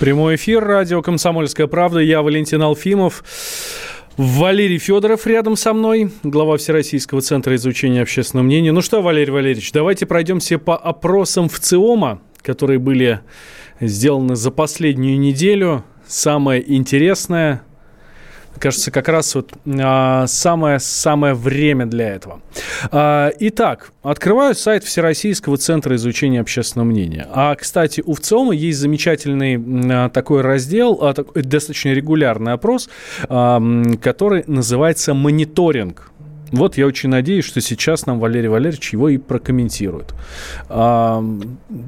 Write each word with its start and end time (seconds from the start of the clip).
Прямой 0.00 0.36
эфир, 0.36 0.64
радио 0.64 1.02
«Комсомольская 1.02 1.66
правда». 1.66 1.98
Я 1.98 2.22
Валентин 2.22 2.62
Алфимов. 2.62 3.24
Валерий 4.16 4.78
Федоров 4.78 5.26
рядом 5.26 5.56
со 5.56 5.72
мной, 5.72 6.12
глава 6.22 6.56
Всероссийского 6.56 7.20
центра 7.20 7.56
изучения 7.56 8.02
общественного 8.02 8.46
мнения. 8.46 8.70
Ну 8.70 8.80
что, 8.80 9.02
Валерий 9.02 9.32
Валерьевич, 9.32 9.72
давайте 9.72 10.06
пройдемся 10.06 10.60
по 10.60 10.76
опросам 10.76 11.48
в 11.48 11.58
ЦИОМа, 11.58 12.20
которые 12.42 12.78
были 12.78 13.22
сделаны 13.80 14.36
за 14.36 14.52
последнюю 14.52 15.18
неделю. 15.18 15.84
Самое 16.06 16.62
интересное, 16.72 17.62
кажется, 18.58 18.90
как 18.90 19.08
раз 19.08 19.34
вот 19.34 19.52
самое-самое 19.64 21.34
время 21.34 21.86
для 21.86 22.08
этого. 22.08 22.40
А, 22.90 23.30
итак, 23.40 23.92
открываю 24.02 24.54
сайт 24.54 24.84
Всероссийского 24.84 25.56
центра 25.56 25.94
изучения 25.96 26.40
общественного 26.40 26.88
мнения. 26.88 27.26
А, 27.30 27.54
кстати, 27.54 28.02
у 28.04 28.14
ВЦИОМа 28.14 28.54
есть 28.54 28.78
замечательный 28.78 29.62
а, 29.90 30.08
такой 30.08 30.42
раздел, 30.42 30.98
а, 31.00 31.14
такой, 31.14 31.42
достаточно 31.42 31.90
регулярный 31.90 32.52
опрос, 32.52 32.88
который 33.28 34.44
называется 34.46 35.14
«Мониторинг». 35.14 36.10
Вот 36.50 36.76
я 36.76 36.86
очень 36.86 37.08
надеюсь, 37.08 37.44
что 37.44 37.60
сейчас 37.60 38.06
нам 38.06 38.18
Валерий 38.18 38.48
Валерьевич 38.48 38.92
его 38.92 39.08
и 39.08 39.18
прокомментирует. 39.18 40.14
А, 40.68 41.22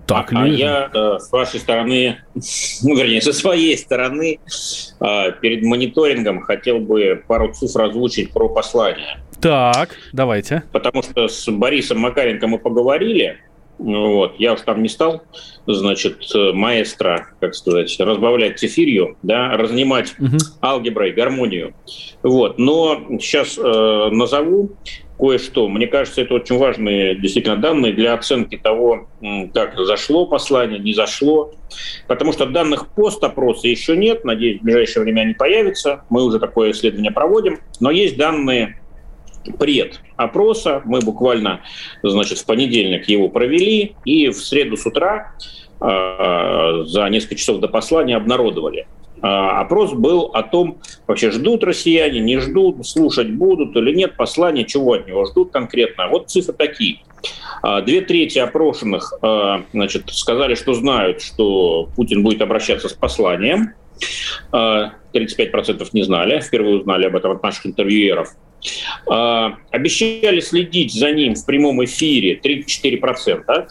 так 0.07 0.33
а, 0.33 0.45
ли? 0.45 0.63
А 0.63 0.69
я 0.69 0.91
э, 0.93 1.19
с 1.19 1.31
вашей 1.33 1.61
стороны, 1.61 2.19
ну, 2.83 2.97
вернее, 2.97 3.23
со 3.23 3.33
своей 3.33 3.77
стороны, 3.79 4.39
э, 5.01 5.33
перед 5.41 5.63
мониторингом 5.63 6.41
хотел 6.41 6.79
бы 6.79 7.23
пару 7.27 7.53
цифр 7.53 7.83
озвучить 7.83 8.33
про 8.33 8.49
послание. 8.49 9.21
Так, 9.41 9.97
давайте. 10.13 10.65
Потому 10.73 11.03
что 11.03 11.27
с 11.27 11.51
Борисом 11.51 11.99
Макаренко 12.01 12.47
мы 12.47 12.59
поговорили, 12.59 13.39
вот. 13.81 14.35
Я 14.39 14.53
уж 14.53 14.61
там 14.61 14.83
не 14.83 14.89
стал, 14.91 15.23
значит, 15.67 16.19
маэстро, 16.35 17.29
как 17.41 17.55
сказать, 17.55 17.95
разбавлять 17.99 18.59
цифирью, 18.59 19.17
да, 19.23 19.57
разнимать 19.57 20.15
угу. 20.19 20.37
алгеброй, 20.63 21.13
гармонию. 21.13 21.73
Вот. 22.23 22.59
Но 22.59 23.01
сейчас 23.21 23.57
э, 23.57 24.09
назову 24.13 24.73
кое-что. 25.19 25.69
Мне 25.69 25.87
кажется, 25.87 26.21
это 26.21 26.35
очень 26.35 26.59
важные 26.59 27.15
действительно 27.15 27.57
данные 27.57 27.93
для 27.93 28.15
оценки 28.15 28.57
того, 28.57 29.09
как 29.55 29.79
зашло 29.79 30.27
послание, 30.27 30.79
не 30.79 30.93
зашло. 30.93 31.53
Потому 32.07 32.33
что 32.33 32.47
данных 32.47 32.89
пост-опроса 32.89 33.69
еще 33.69 33.97
нет. 33.97 34.25
Надеюсь, 34.25 34.61
в 34.61 34.65
ближайшее 34.65 35.05
время 35.05 35.23
они 35.23 35.35
появятся. 35.35 36.05
Мы 36.11 36.25
уже 36.25 36.39
такое 36.39 36.73
исследование 36.73 37.13
проводим. 37.13 37.61
Но 37.81 37.91
есть 37.91 38.17
данные 38.17 38.81
пред 39.59 40.01
опроса. 40.17 40.83
Мы 40.85 41.01
буквально, 41.01 41.61
значит, 42.03 42.39
в 42.39 42.47
понедельник 42.47 43.09
его 43.09 43.29
провели, 43.29 43.95
и 44.05 44.29
в 44.29 44.37
среду 44.37 44.77
с 44.77 44.87
утра 44.87 45.33
э, 45.81 46.83
за 46.87 47.09
несколько 47.09 47.37
часов 47.37 47.61
до 47.61 47.69
послания 47.69 48.17
обнародовали. 48.17 48.87
Э, 49.23 49.27
опрос 49.27 49.93
был 49.93 50.31
о 50.35 50.43
том, 50.43 50.79
вообще 51.07 51.31
ждут 51.31 51.65
россияне, 51.65 52.21
не 52.21 52.39
ждут, 52.39 52.87
слушать 52.87 53.31
будут 53.31 53.77
или 53.77 53.95
нет 53.95 54.17
послания, 54.17 54.65
чего 54.65 54.95
от 54.95 55.07
него 55.07 55.25
ждут 55.27 55.51
конкретно. 55.53 56.09
Вот 56.09 56.29
цифры 56.31 56.55
такие. 56.55 57.01
Э, 57.63 57.83
две 57.83 58.03
трети 58.03 58.39
опрошенных 58.39 59.15
значит, 59.73 60.11
сказали, 60.11 60.55
что 60.55 60.75
знают, 60.75 61.23
что 61.23 61.89
Путин 61.97 62.23
будет 62.23 62.43
обращаться 62.43 62.89
с 62.89 62.93
посланием. 62.93 63.75
35% 64.51 65.87
не 65.93 66.03
знали, 66.03 66.41
впервые 66.41 66.79
узнали 66.79 67.05
об 67.05 67.17
этом 67.17 67.33
от 67.33 67.43
наших 67.43 67.67
интервьюеров. 67.67 68.35
А, 69.09 69.57
обещали 69.71 70.41
следить 70.41 70.93
за 70.93 71.13
ним 71.13 71.35
в 71.35 71.45
прямом 71.47 71.85
эфире 71.85 72.41
34%. 72.43 73.69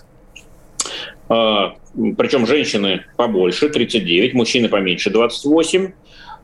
А, 1.29 1.75
причем 2.17 2.47
женщины 2.47 3.05
побольше, 3.17 3.69
39, 3.69 4.33
мужчины 4.33 4.69
поменьше, 4.69 5.09
28. 5.09 5.91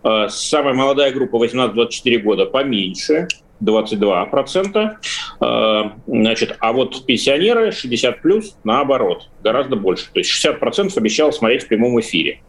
А, 0.04 0.30
самая 0.30 0.74
молодая 0.74 1.12
группа 1.12 1.38
18-24 1.44 2.18
года 2.20 2.46
поменьше, 2.46 3.28
22%. 3.64 4.98
Значит, 6.08 6.58
а 6.60 6.74
вот 6.74 7.06
пенсионеры 7.06 7.72
60 7.72 8.22
плюс 8.22 8.58
наоборот, 8.64 9.30
гораздо 9.42 9.78
больше. 9.78 10.12
То 10.12 10.20
есть 10.20 10.46
60% 10.46 10.92
обещал 10.98 11.32
смотреть 11.32 11.64
в 11.64 11.68
прямом 11.68 12.00
эфире. 12.02 12.42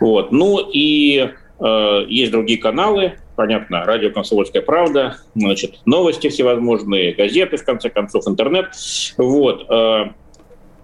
Вот. 0.00 0.32
Ну 0.32 0.70
и 0.72 1.30
э, 1.58 2.04
есть 2.08 2.30
другие 2.30 2.58
каналы, 2.58 3.18
понятно, 3.36 3.84
радио 3.84 4.10
«Комсомольская 4.10 4.62
правда», 4.62 5.18
значит, 5.34 5.80
новости 5.84 6.28
всевозможные, 6.28 7.14
газеты, 7.14 7.56
в 7.56 7.64
конце 7.64 7.90
концов, 7.90 8.26
интернет. 8.26 8.70
Вот. 9.16 9.66
Э, 9.70 10.10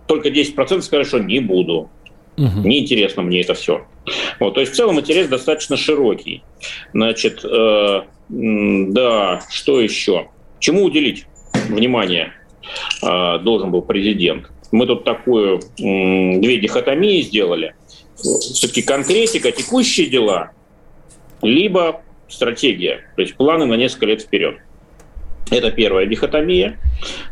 только 0.06 0.28
10% 0.28 0.82
сказали, 0.82 1.04
что 1.04 1.18
не 1.18 1.40
буду. 1.40 1.90
Угу. 2.36 2.66
Неинтересно 2.66 3.22
мне 3.22 3.40
это 3.40 3.54
все. 3.54 3.86
Вот, 4.40 4.54
то 4.54 4.60
есть 4.60 4.72
в 4.72 4.76
целом 4.76 5.00
интерес 5.00 5.28
достаточно 5.28 5.76
широкий. 5.76 6.42
Значит, 6.92 7.44
э, 7.44 8.02
да, 8.28 9.42
что 9.50 9.80
еще? 9.80 10.28
Чему 10.58 10.84
уделить 10.84 11.26
внимание 11.68 12.32
э, 13.02 13.38
должен 13.40 13.70
был 13.70 13.82
президент? 13.82 14.50
Мы 14.70 14.86
тут 14.86 15.04
такую 15.04 15.58
э, 15.58 15.60
две 15.78 16.58
дихотомии 16.58 17.20
сделали. 17.20 17.74
Все-таки 18.16 18.82
конкретика, 18.82 19.52
текущие 19.52 20.06
дела, 20.06 20.52
либо 21.42 22.02
стратегия, 22.32 23.04
то 23.16 23.22
есть 23.22 23.34
планы 23.36 23.66
на 23.66 23.74
несколько 23.74 24.06
лет 24.06 24.22
вперед. 24.22 24.56
Это 25.50 25.70
первая 25.70 26.06
дихотомия. 26.06 26.78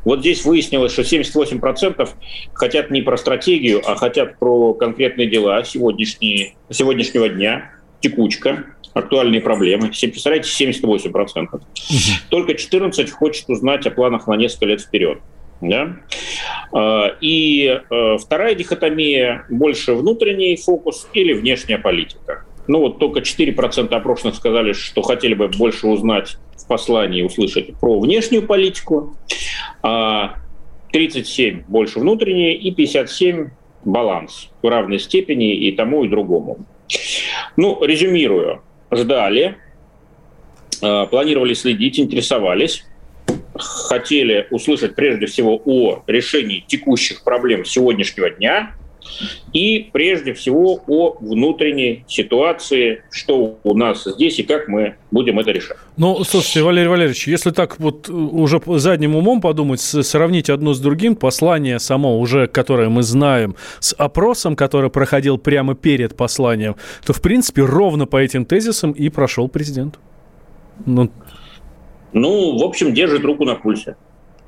Вот 0.04 0.20
здесь 0.20 0.44
выяснилось, 0.44 0.92
что 0.92 1.02
78% 1.02 2.08
хотят 2.52 2.90
не 2.90 3.00
про 3.00 3.16
стратегию, 3.16 3.80
а 3.84 3.94
хотят 3.94 4.38
про 4.38 4.74
конкретные 4.74 5.26
дела 5.26 5.64
сегодняшние, 5.64 6.54
сегодняшнего 6.68 7.28
дня, 7.30 7.70
текучка, 8.00 8.66
актуальные 8.92 9.40
проблемы. 9.40 9.88
Представляете, 9.88 10.48
78%. 10.50 11.46
Угу. 11.52 11.62
Только 12.28 12.52
14% 12.52 13.08
хочет 13.10 13.48
узнать 13.48 13.86
о 13.86 13.90
планах 13.90 14.26
на 14.26 14.34
несколько 14.34 14.66
лет 14.66 14.80
вперед. 14.82 15.18
Да? 15.60 15.96
А, 16.72 17.16
и 17.20 17.66
э, 17.68 18.16
вторая 18.18 18.54
дихотомия 18.54 19.44
больше 19.48 19.94
внутренний 19.94 20.56
фокус 20.56 21.08
или 21.12 21.32
внешняя 21.32 21.78
политика. 21.78 22.44
Ну 22.70 22.78
вот 22.78 23.00
только 23.00 23.18
4% 23.18 23.92
опрошенных 23.92 24.36
сказали, 24.36 24.74
что 24.74 25.02
хотели 25.02 25.34
бы 25.34 25.48
больше 25.48 25.88
узнать 25.88 26.36
в 26.56 26.68
послании, 26.68 27.22
услышать 27.22 27.74
про 27.80 27.98
внешнюю 27.98 28.46
политику, 28.46 29.16
а 29.82 30.36
37 30.92 31.64
больше 31.66 31.98
внутренние 31.98 32.54
и 32.54 32.70
57 32.70 33.50
баланс 33.84 34.50
в 34.62 34.68
равной 34.68 35.00
степени 35.00 35.52
и 35.52 35.72
тому, 35.72 36.04
и 36.04 36.08
другому. 36.08 36.58
Ну, 37.56 37.84
резюмирую. 37.84 38.62
Ждали, 38.92 39.56
а, 40.80 41.06
планировали 41.06 41.54
следить, 41.54 41.98
интересовались, 41.98 42.84
хотели 43.56 44.46
услышать 44.52 44.94
прежде 44.94 45.26
всего 45.26 45.60
о 45.64 46.04
решении 46.06 46.64
текущих 46.64 47.24
проблем 47.24 47.64
сегодняшнего 47.64 48.30
дня, 48.30 48.76
и 49.52 49.90
прежде 49.92 50.32
всего 50.34 50.82
о 50.86 51.16
внутренней 51.20 52.04
ситуации, 52.06 53.02
что 53.10 53.58
у 53.62 53.76
нас 53.76 54.04
здесь 54.04 54.38
и 54.38 54.42
как 54.42 54.68
мы 54.68 54.96
будем 55.10 55.38
это 55.38 55.50
решать. 55.50 55.76
Ну, 55.96 56.22
слушайте, 56.24 56.62
Валерий 56.62 56.88
Валерьевич, 56.88 57.26
если 57.28 57.50
так 57.50 57.78
вот 57.78 58.08
уже 58.08 58.60
задним 58.66 59.16
умом 59.16 59.40
подумать, 59.40 59.80
сравнить 59.80 60.50
одно 60.50 60.74
с 60.74 60.80
другим, 60.80 61.16
послание 61.16 61.78
само 61.78 62.18
уже, 62.18 62.46
которое 62.46 62.88
мы 62.88 63.02
знаем, 63.02 63.56
с 63.80 63.94
опросом, 63.94 64.56
который 64.56 64.90
проходил 64.90 65.38
прямо 65.38 65.74
перед 65.74 66.16
посланием, 66.16 66.76
то, 67.04 67.12
в 67.12 67.20
принципе, 67.20 67.62
ровно 67.62 68.06
по 68.06 68.16
этим 68.16 68.44
тезисам 68.44 68.92
и 68.92 69.08
прошел 69.08 69.48
президент. 69.48 69.98
Ну, 70.86 71.10
ну 72.12 72.58
в 72.58 72.62
общем, 72.62 72.94
держит 72.94 73.24
руку 73.24 73.44
на 73.44 73.54
пульсе 73.54 73.96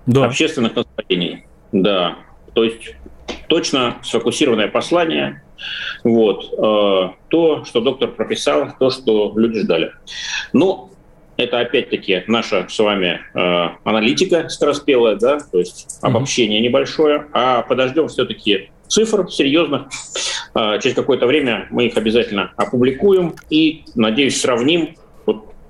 да. 0.07 0.27
общественных 0.27 0.75
настроений. 0.75 1.45
Да, 1.73 2.19
то 2.55 2.65
есть 2.65 2.97
точно 3.49 3.99
сфокусированное 4.03 4.69
послание, 4.69 5.43
вот, 6.05 6.53
э, 6.53 7.15
то, 7.29 7.65
что 7.65 7.81
доктор 7.81 8.11
прописал, 8.11 8.73
то, 8.79 8.91
что 8.91 9.33
люди 9.37 9.61
ждали. 9.61 9.93
Ну, 10.53 10.91
это 11.37 11.61
опять-таки 11.61 12.25
наша 12.27 12.67
с 12.69 12.79
вами 12.79 13.21
э, 13.35 13.69
аналитика 13.85 14.49
скороспелая, 14.49 15.17
да, 15.17 15.39
то 15.41 15.59
есть 15.59 15.99
обобщение 16.03 16.61
небольшое, 16.61 17.27
а 17.33 17.63
подождем 17.63 18.09
все-таки 18.09 18.71
цифр 18.93 19.29
серьезных. 19.31 19.87
А, 20.55 20.79
через 20.79 20.95
какое-то 20.95 21.27
время 21.27 21.67
мы 21.71 21.87
их 21.87 21.97
обязательно 21.97 22.53
опубликуем 22.57 23.35
и, 23.49 23.85
надеюсь, 23.95 24.41
сравним 24.41 24.97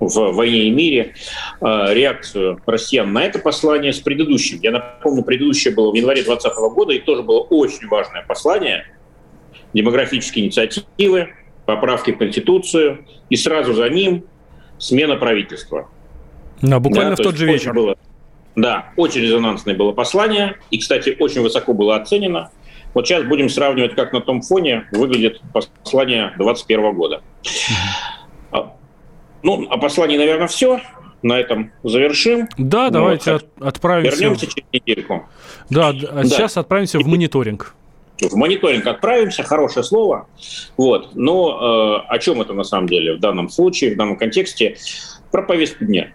в 0.08 0.32
«Войне 0.32 0.64
и 0.64 0.70
мире» 0.70 1.14
а, 1.60 1.92
реакцию 1.92 2.60
россиян 2.66 3.12
на 3.12 3.24
это 3.24 3.38
послание 3.38 3.92
с 3.92 4.00
предыдущим. 4.00 4.58
Я 4.62 4.72
напомню, 4.72 5.22
предыдущее 5.22 5.74
было 5.74 5.92
в 5.92 5.94
январе 5.94 6.22
2020 6.22 6.74
года, 6.74 6.92
и 6.92 6.98
тоже 6.98 7.22
было 7.22 7.40
очень 7.40 7.88
важное 7.88 8.24
послание. 8.26 8.86
Демографические 9.72 10.46
инициативы, 10.46 11.34
поправки 11.66 12.12
в 12.12 12.18
Конституцию, 12.18 13.06
и 13.30 13.36
сразу 13.36 13.74
за 13.74 13.88
ним 13.88 14.24
смена 14.78 15.16
правительства. 15.16 15.88
Да, 16.60 16.80
буквально 16.80 17.16
да, 17.16 17.22
в 17.22 17.24
тот 17.24 17.36
же 17.36 17.46
вечер. 17.46 17.72
Было, 17.72 17.96
да, 18.56 18.92
очень 18.96 19.22
резонансное 19.22 19.74
было 19.74 19.92
послание, 19.92 20.56
и, 20.70 20.78
кстати, 20.78 21.16
очень 21.18 21.40
высоко 21.40 21.72
было 21.72 21.96
оценено. 21.96 22.50
Вот 22.94 23.06
сейчас 23.06 23.24
будем 23.24 23.48
сравнивать, 23.48 23.94
как 23.94 24.12
на 24.12 24.20
том 24.20 24.42
фоне 24.42 24.86
выглядит 24.92 25.40
послание 25.52 26.34
2021 26.36 26.94
года. 26.94 27.22
Ну, 29.42 29.66
а 29.70 29.78
послание, 29.78 30.18
наверное, 30.18 30.46
все. 30.46 30.80
На 31.22 31.38
этом 31.38 31.70
завершим. 31.84 32.48
Да, 32.58 32.86
ну, 32.86 32.90
давайте 32.90 33.32
от, 33.32 33.46
отправимся. 33.60 34.16
Вернемся 34.16 34.46
через 34.46 34.66
недельку. 34.72 35.28
Да, 35.70 35.90
а 35.90 35.92
да. 35.92 36.24
сейчас 36.24 36.56
отправимся 36.56 36.98
в 36.98 37.06
мониторинг. 37.06 37.74
В 38.20 38.34
мониторинг 38.34 38.86
отправимся, 38.86 39.42
хорошее 39.42 39.84
слово. 39.84 40.26
Вот. 40.76 41.14
Но 41.14 42.02
э, 42.06 42.12
о 42.12 42.18
чем 42.18 42.40
это 42.40 42.54
на 42.54 42.64
самом 42.64 42.88
деле 42.88 43.14
в 43.14 43.20
данном 43.20 43.48
случае, 43.48 43.94
в 43.94 43.96
данном 43.96 44.16
контексте? 44.16 44.76
Про 45.30 45.42
повестку 45.42 45.84
дня. 45.84 46.12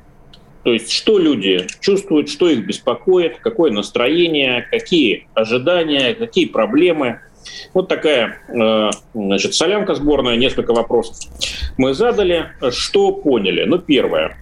То 0.63 0.73
есть 0.73 0.91
что 0.91 1.17
люди 1.17 1.65
чувствуют, 1.79 2.29
что 2.29 2.49
их 2.49 2.65
беспокоит, 2.65 3.37
какое 3.39 3.71
настроение, 3.71 4.67
какие 4.69 5.27
ожидания, 5.33 6.13
какие 6.13 6.45
проблемы. 6.45 7.21
Вот 7.73 7.87
такая 7.87 8.39
э, 8.47 8.89
значит, 9.13 9.53
солянка 9.53 9.95
сборная, 9.95 10.35
несколько 10.35 10.73
вопросов 10.73 11.17
мы 11.77 11.93
задали. 11.93 12.51
Что 12.71 13.11
поняли? 13.11 13.63
Ну, 13.63 13.79
первое. 13.79 14.37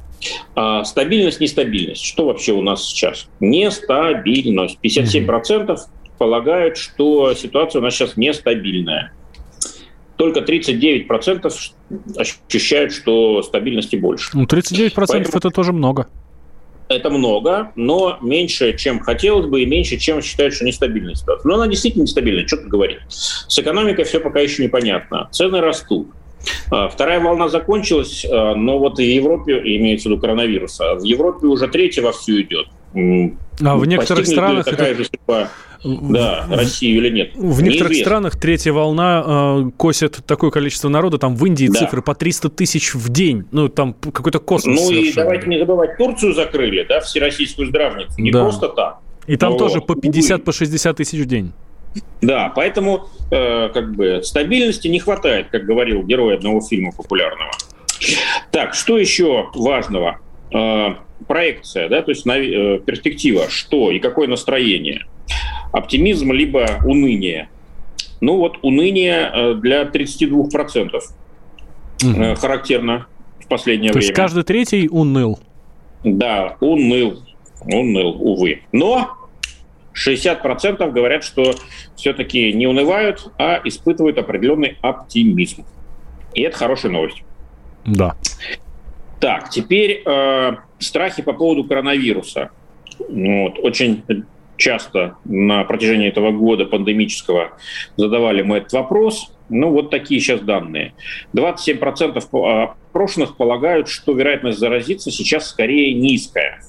А, 0.55 0.83
стабильность, 0.83 1.39
нестабильность. 1.39 2.03
Что 2.03 2.25
вообще 2.27 2.53
у 2.53 2.61
нас 2.61 2.85
сейчас? 2.85 3.27
Нестабильность. 3.39 4.77
57% 4.83 5.77
полагают, 6.17 6.77
что 6.77 7.33
ситуация 7.33 7.79
у 7.79 7.83
нас 7.83 7.93
сейчас 7.93 8.17
нестабильная. 8.17 9.11
Только 10.15 10.39
39% 10.39 11.51
ощущают, 12.15 12.93
что 12.93 13.43
стабильности 13.43 13.97
больше. 13.97 14.31
Ну, 14.33 14.45
39% 14.45 14.91
Поэтому... 14.95 15.37
это 15.37 15.51
тоже 15.51 15.73
много. 15.73 16.07
Это 16.87 17.09
много, 17.09 17.71
но 17.75 18.19
меньше, 18.21 18.77
чем 18.77 18.99
хотелось 18.99 19.47
бы, 19.47 19.61
и 19.61 19.65
меньше, 19.65 19.97
чем 19.97 20.21
считают, 20.21 20.53
что 20.53 20.65
нестабильная 20.65 21.15
ситуация. 21.15 21.47
Но 21.47 21.55
она 21.55 21.67
действительно 21.67 22.03
нестабильная, 22.03 22.45
что 22.47 22.57
тут 22.57 22.67
говорить. 22.67 22.99
С 23.09 23.57
экономикой 23.57 24.05
все 24.05 24.19
пока 24.19 24.39
еще 24.39 24.63
непонятно. 24.63 25.27
Цены 25.31 25.61
растут. 25.61 26.09
А, 26.69 26.87
вторая 26.89 27.19
волна 27.19 27.49
закончилась, 27.49 28.25
а, 28.29 28.53
но 28.53 28.77
вот 28.77 28.99
и 28.99 29.03
в 29.03 29.23
Европе, 29.23 29.59
имеется 29.63 30.09
в 30.09 30.11
виду 30.11 30.21
коронавируса, 30.21 30.95
в 30.95 31.03
Европе 31.03 31.47
уже 31.47 31.67
третья 31.67 32.03
вовсю 32.03 32.41
идет. 32.41 32.67
А 32.93 33.75
в 33.75 33.85
некоторых 33.85 34.25
странах 34.27 34.65
такая 34.65 34.91
это... 34.91 35.03
же 35.03 35.05
судьба, 35.05 35.49
да, 35.85 36.45
Россию 36.49 36.97
или 36.97 37.09
нет. 37.09 37.31
В 37.35 37.61
некоторых 37.61 37.91
Неизвестно. 37.91 38.05
странах 38.05 38.39
третья 38.39 38.73
волна 38.73 39.23
э, 39.25 39.71
косит 39.77 40.19
такое 40.25 40.49
количество 40.49 40.89
народа, 40.89 41.17
там 41.17 41.35
в 41.35 41.45
Индии 41.45 41.67
да. 41.67 41.79
цифры 41.79 42.01
по 42.01 42.15
300 42.15 42.49
тысяч 42.49 42.95
в 42.95 43.09
день, 43.09 43.45
ну 43.51 43.69
там 43.69 43.93
какой-то 43.93 44.39
космос. 44.39 44.79
Ну 44.79 44.87
совершенно. 44.87 45.09
и 45.09 45.13
давайте 45.13 45.47
не 45.47 45.59
забывать, 45.59 45.97
Турцию 45.97 46.33
закрыли, 46.33 46.85
да, 46.87 47.01
всероссийскую 47.01 47.67
здравницу, 47.67 48.19
не 48.19 48.31
да. 48.31 48.41
просто 48.43 48.69
так. 48.69 48.99
И 49.27 49.37
там 49.37 49.53
вот. 49.53 49.59
тоже 49.59 49.81
по 49.81 49.95
50, 49.95 50.43
по 50.43 50.51
60 50.51 50.97
тысяч 50.97 51.19
в 51.19 51.25
день. 51.25 51.53
Да, 52.21 52.51
поэтому 52.53 53.07
э, 53.31 53.69
как 53.69 53.95
бы 53.95 54.21
стабильности 54.23 54.87
не 54.87 54.99
хватает, 54.99 55.47
как 55.51 55.65
говорил 55.65 56.03
герой 56.03 56.35
одного 56.35 56.61
фильма 56.61 56.91
популярного. 56.91 57.51
Так, 58.51 58.73
что 58.73 58.97
еще 58.97 59.49
важного? 59.55 60.19
Э, 60.53 60.95
проекция, 61.27 61.89
да, 61.89 62.01
то 62.01 62.11
есть 62.11 62.25
на, 62.25 62.37
э, 62.37 62.79
перспектива, 62.79 63.45
что 63.49 63.91
и 63.91 63.99
какое 63.99 64.27
настроение. 64.27 65.05
Оптимизм 65.71 66.31
либо 66.31 66.81
уныние. 66.85 67.49
Ну 68.21 68.37
вот 68.37 68.59
уныние 68.61 69.31
э, 69.33 69.53
для 69.55 69.83
32% 69.83 71.01
угу. 72.03 72.21
э, 72.21 72.35
характерно 72.35 73.07
в 73.39 73.47
последнее 73.47 73.91
то 73.91 73.99
время. 73.99 74.07
То 74.07 74.07
есть 74.07 74.13
каждый 74.13 74.43
третий 74.43 74.87
уныл? 74.89 75.39
Да, 76.03 76.55
уныл, 76.59 77.23
уныл, 77.61 78.17
увы. 78.21 78.61
Но 78.71 79.11
60% 79.95 80.91
говорят, 80.91 81.23
что 81.23 81.53
все-таки 81.95 82.53
не 82.53 82.67
унывают, 82.67 83.31
а 83.37 83.61
испытывают 83.63 84.17
определенный 84.17 84.77
оптимизм. 84.81 85.65
И 86.33 86.41
это 86.41 86.57
хорошая 86.57 86.91
новость. 86.91 87.23
Да. 87.85 88.15
Так, 89.19 89.49
теперь 89.49 90.03
э, 90.05 90.55
страхи 90.79 91.21
по 91.21 91.33
поводу 91.33 91.63
коронавируса. 91.63 92.51
Вот, 92.99 93.59
очень 93.59 94.03
часто 94.57 95.15
на 95.25 95.63
протяжении 95.63 96.07
этого 96.07 96.31
года 96.31 96.65
пандемического 96.65 97.51
задавали 97.97 98.41
мы 98.41 98.57
этот 98.57 98.73
вопрос. 98.73 99.31
Ну, 99.49 99.69
вот 99.69 99.91
такие 99.91 100.19
сейчас 100.19 100.41
данные. 100.41 100.93
27% 101.33 102.63
опрошенных 102.63 103.37
полагают, 103.37 103.87
что 103.87 104.13
вероятность 104.13 104.59
заразиться 104.59 105.11
сейчас 105.11 105.49
скорее 105.49 105.93
низкая. 105.93 106.61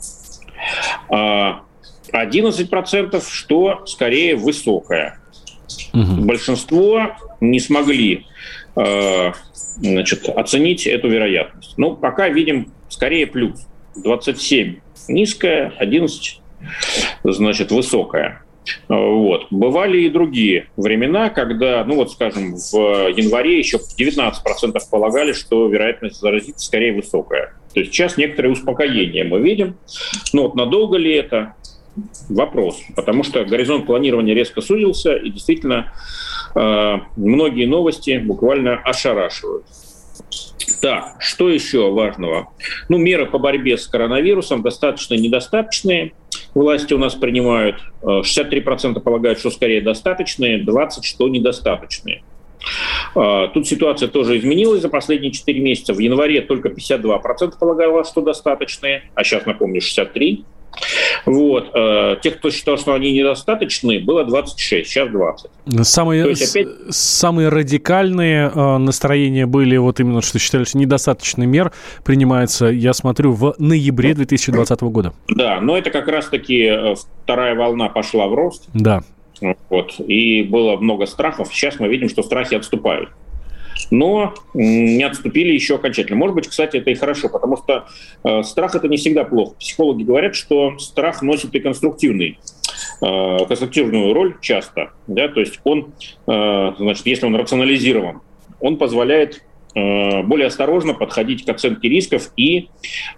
11% 1.09 3.25
что 3.29 3.87
скорее 3.87 4.37
высокая. 4.37 5.19
Угу. 5.93 6.27
Большинство 6.27 7.17
не 7.41 7.61
смогли 7.61 8.27
э, 8.77 9.33
значит, 9.77 10.29
оценить 10.29 10.87
эту 10.87 11.09
вероятность. 11.09 11.75
Ну, 11.77 11.97
пока 11.97 12.29
видим 12.29 12.73
скорее 12.88 13.27
плюс. 13.27 13.67
27 13.97 14.77
низкая, 15.09 15.73
11 15.79 16.41
значит 17.25 17.70
высокая. 17.70 18.43
Вот. 18.88 19.47
Бывали 19.50 20.03
и 20.03 20.11
другие 20.11 20.69
времена, 20.76 21.31
когда, 21.31 21.85
ну 21.85 21.97
вот 21.97 22.11
скажем, 22.11 22.56
в 22.56 22.75
январе 22.75 23.58
еще 23.58 23.79
19% 23.79 24.76
полагали, 24.91 25.32
что 25.32 25.69
вероятность 25.69 26.20
заразиться 26.20 26.67
скорее 26.67 26.93
высокая. 26.93 27.53
То 27.75 27.81
есть 27.81 27.93
сейчас 27.93 28.17
некоторое 28.17 28.50
успокоение 28.50 29.25
мы 29.25 29.41
видим. 29.41 29.76
Но 30.32 30.44
вот 30.44 30.55
надолго 30.55 30.97
ли 30.97 31.12
это? 31.14 31.55
вопрос, 32.29 32.82
потому 32.94 33.23
что 33.23 33.44
горизонт 33.44 33.87
планирования 33.87 34.35
резко 34.35 34.61
сузился, 34.61 35.14
и 35.14 35.31
действительно 35.31 35.93
э, 36.55 36.94
многие 37.17 37.67
новости 37.67 38.19
буквально 38.19 38.76
ошарашивают. 38.76 39.64
Так, 40.82 41.17
что 41.20 41.49
еще 41.49 41.90
важного? 41.90 42.52
Ну, 42.88 42.99
меры 42.99 43.26
по 43.26 43.38
борьбе 43.38 43.78
с 43.78 43.87
коронавирусом 43.87 44.62
достаточно 44.62 45.14
недостаточные. 45.14 46.12
Власти 46.56 46.94
у 46.94 46.98
нас 46.98 47.14
принимают 47.14 47.76
63% 48.02 48.96
э, 48.96 49.00
полагают, 49.00 49.38
что 49.38 49.50
скорее 49.50 49.82
достаточные, 49.82 50.64
20% 50.64 51.02
что 51.02 51.28
недостаточные. 51.28 52.22
Э, 53.14 53.48
тут 53.52 53.68
ситуация 53.68 54.08
тоже 54.08 54.38
изменилась 54.38 54.80
за 54.80 54.88
последние 54.88 55.32
4 55.32 55.60
месяца. 55.60 55.92
В 55.92 55.98
январе 55.98 56.40
только 56.40 56.70
52% 56.70 57.58
полагало, 57.60 58.04
что 58.04 58.22
достаточные, 58.22 59.10
а 59.14 59.22
сейчас, 59.22 59.44
напомню, 59.44 59.82
63%. 59.82 60.44
Вот. 61.25 61.71
Э, 61.75 62.16
тех, 62.23 62.38
кто 62.38 62.50
считал, 62.50 62.78
что 62.78 62.95
они 62.95 63.12
недостаточны, 63.12 64.00
было 64.00 64.25
26, 64.25 64.88
сейчас 64.88 65.11
20. 65.11 65.50
Самые, 65.83 66.25
опять... 66.25 66.68
самые 66.90 67.49
радикальные 67.49 68.50
э, 68.54 68.76
настроения 68.78 69.47
были 69.47 69.76
вот 69.76 70.00
именно, 70.00 70.23
что 70.23 70.38
считали, 70.38 70.64
что 70.64 70.78
недостаточный 70.78 71.47
мер 71.47 71.73
принимается, 72.04 72.66
я 72.66 72.92
смотрю, 72.92 73.33
в 73.33 73.54
ноябре 73.59 74.14
2020 74.14 74.80
года. 74.83 75.12
Да, 75.28 75.61
но 75.61 75.76
это 75.76 75.90
как 75.90 76.09
раз-таки 76.09 76.64
э, 76.64 76.95
вторая 77.25 77.54
волна 77.54 77.88
пошла 77.88 78.26
в 78.28 78.35
рост. 78.35 78.68
Да. 78.75 79.02
Вот. 79.68 79.95
И 79.99 80.42
было 80.42 80.76
много 80.76 81.06
страхов. 81.06 81.49
Сейчас 81.52 81.78
мы 81.78 81.88
видим, 81.88 82.09
что 82.09 82.23
страхи 82.23 82.54
отступают 82.54 83.11
но 83.90 84.35
не 84.54 85.02
отступили 85.02 85.52
еще 85.52 85.76
окончательно. 85.76 86.18
Может 86.18 86.35
быть, 86.35 86.49
кстати, 86.49 86.78
это 86.78 86.90
и 86.90 86.95
хорошо, 86.95 87.28
потому 87.28 87.56
что 87.56 87.87
э, 88.25 88.42
страх 88.42 88.75
это 88.75 88.88
не 88.88 88.97
всегда 88.97 89.25
плохо. 89.25 89.54
Психологи 89.59 90.02
говорят, 90.02 90.35
что 90.35 90.78
страх 90.78 91.23
носит 91.23 91.54
и 91.54 91.61
конструктивный 91.61 92.38
э, 93.02 93.38
конструктивную 93.47 94.12
роль 94.12 94.37
часто, 94.40 94.90
да, 95.06 95.28
то 95.28 95.40
есть 95.40 95.61
он, 95.64 95.92
э, 96.26 96.73
значит, 96.78 97.06
если 97.06 97.26
он 97.26 97.37
рационализирован, 97.37 98.21
он 98.61 98.76
позволяет 98.78 99.42
э, 99.75 100.23
более 100.23 100.47
осторожно 100.47 100.95
подходить 100.95 101.45
к 101.45 101.49
оценке 101.49 101.88
рисков 101.88 102.33
и, 102.37 102.68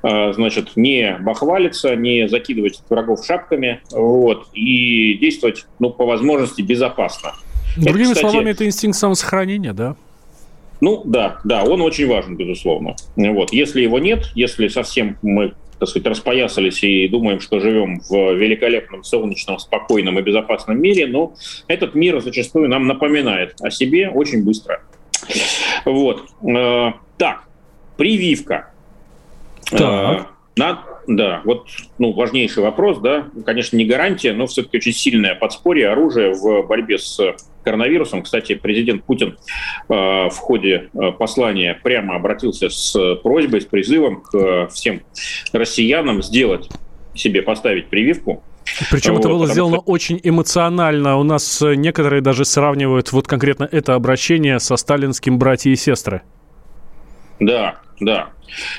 э, 0.03 0.33
значит, 0.33 0.73
не 0.77 1.17
бахвалиться, 1.21 1.95
не 1.97 2.29
закидывать 2.29 2.83
врагов 2.89 3.25
шапками, 3.25 3.81
вот, 3.91 4.49
и 4.53 5.15
действовать, 5.15 5.67
ну, 5.79 5.91
по 5.91 6.05
возможности 6.05 6.63
безопасно. 6.63 7.33
Другими 7.77 8.11
это, 8.11 8.15
кстати, 8.15 8.31
словами, 8.31 8.51
это 8.51 8.67
инстинкт 8.67 8.99
самосохранения, 8.99 9.73
да? 9.73 9.97
Ну 10.81 11.03
да, 11.05 11.41
да, 11.45 11.65
он 11.65 11.81
очень 11.81 12.07
важен, 12.07 12.37
безусловно. 12.37 12.95
Вот. 13.17 13.53
Если 13.53 13.81
его 13.81 13.99
нет, 13.99 14.31
если 14.35 14.69
совсем 14.69 15.19
мы 15.23 15.55
так 15.79 15.89
сказать, 15.89 16.07
распоясались 16.09 16.83
и 16.83 17.09
думаем, 17.09 17.41
что 17.41 17.61
живем 17.61 18.01
в 18.09 18.35
великолепном, 18.35 19.05
солнечном, 19.05 19.59
спокойном 19.59 20.19
и 20.19 20.23
безопасном 20.23 20.81
мире, 20.81 21.07
но 21.07 21.35
этот 21.69 21.95
мир 21.95 22.21
зачастую 22.21 22.69
нам 22.69 22.87
напоминает 22.87 23.55
о 23.61 23.71
себе 23.71 24.09
очень 24.09 24.45
быстро. 24.45 24.83
Вот. 25.85 26.25
Э, 26.43 26.93
так, 27.17 27.45
прививка. 27.97 28.73
Так. 29.71 30.33
На, 30.57 30.83
да, 31.07 31.43
вот 31.45 31.69
ну, 31.99 32.13
важнейший 32.13 32.63
вопрос, 32.63 32.99
да, 32.99 33.29
конечно, 33.47 33.77
не 33.77 33.85
гарантия, 33.85 34.33
но 34.33 34.47
все-таки 34.47 34.79
очень 34.79 34.93
сильное 34.93 35.35
подспорье, 35.35 35.91
оружие 35.91 36.35
в 36.35 36.67
борьбе 36.67 36.99
с 36.99 37.37
коронавирусом. 37.69 38.23
Кстати, 38.23 38.55
президент 38.55 39.05
Путин 39.05 39.37
э, 39.89 39.93
в 39.93 40.37
ходе 40.37 40.89
э, 40.95 41.13
послания 41.13 41.79
прямо 41.83 42.15
обратился 42.15 42.71
с 42.71 43.17
просьбой, 43.17 43.61
с 43.61 43.67
призывом 43.67 44.23
к 44.23 44.35
э, 44.35 44.69
всем 44.69 45.03
россиянам 45.53 46.23
сделать 46.23 46.71
себе 47.15 47.43
поставить 47.43 47.89
прививку. 47.89 48.43
Причем 48.91 49.13
вот, 49.13 49.21
это 49.21 49.29
было 49.29 49.47
сделано 49.47 49.77
что... 49.77 49.85
очень 49.85 50.19
эмоционально. 50.23 51.19
У 51.19 51.25
нас 51.25 51.63
некоторые 51.63 52.23
даже 52.23 52.47
сравнивают 52.47 53.13
вот 53.13 53.29
конкретно 53.29 53.69
это 53.71 53.95
обращение 53.95 54.61
со 54.61 54.77
сталинским 54.77 55.39
«братья 55.39 55.71
и 55.71 55.77
сестры». 55.77 56.23
Да, 57.39 57.81
да. 58.01 58.31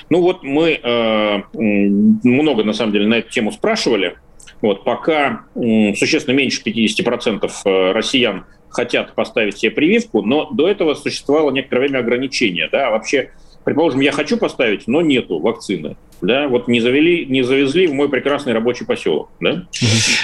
Ну 0.10 0.22
вот 0.22 0.42
мы 0.42 0.80
э, 0.82 1.42
много, 1.54 2.64
на 2.64 2.74
самом 2.74 2.92
деле, 2.92 3.06
на 3.06 3.16
эту 3.16 3.30
тему 3.30 3.52
спрашивали. 3.52 4.18
Вот 4.62 4.84
пока 4.84 5.44
э, 5.56 5.94
существенно 5.94 6.36
меньше 6.36 6.62
50% 6.64 7.52
э, 7.66 7.92
россиян 7.92 8.46
хотят 8.70 9.14
поставить 9.16 9.58
себе 9.58 9.72
прививку, 9.72 10.22
но 10.22 10.50
до 10.52 10.68
этого 10.68 10.94
существовало 10.94 11.52
некоторое 11.52 11.82
время 11.82 12.00
ограничения. 12.00 12.70
Да? 12.72 12.92
Вообще, 12.92 13.32
предположим, 13.64 14.00
я 14.02 14.12
хочу 14.12 14.38
поставить, 14.38 14.88
но 14.88 15.02
нету 15.02 15.40
вакцины. 15.40 15.98
Да? 16.22 16.48
Вот 16.48 16.68
не, 16.68 16.80
завели, 16.80 17.26
не 17.26 17.44
завезли 17.44 17.88
в 17.88 17.94
мой 17.94 18.10
прекрасный 18.10 18.54
рабочий 18.54 18.86
поселок. 18.86 19.30
Да? 19.40 19.68